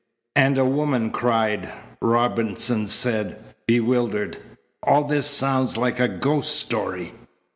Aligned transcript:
"And 0.35 0.57
a 0.57 0.65
woman 0.65 1.11
cried!" 1.11 1.71
Robinson 2.01 2.87
said, 2.87 3.37
bewildered. 3.67 4.39
"All 4.81 5.03
this 5.03 5.29
sounds 5.29 5.77
like 5.77 5.99
a 5.99 6.07
ghost 6.07 6.55
story." 6.59 7.13